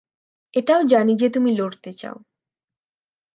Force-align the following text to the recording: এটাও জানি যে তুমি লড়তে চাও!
এটাও 0.53 0.81
জানি 0.83 1.13
যে 1.15 1.27
তুমি 1.29 1.49
লড়তে 1.55 1.91
চাও! 1.93 2.17